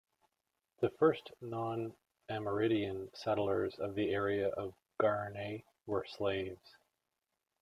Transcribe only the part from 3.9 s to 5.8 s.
the area of Guarne